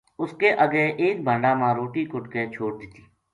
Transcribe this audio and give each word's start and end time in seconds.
اس 0.23 0.31
کے 0.39 0.49
اَگے 0.63 0.85
ایک 1.03 1.17
بھانڈا 1.25 1.51
ما 1.59 1.69
روٹی 1.77 2.03
کُٹ 2.11 2.23
کے 2.33 2.41
چھوڈ 2.55 2.71
دِتی 2.81 3.01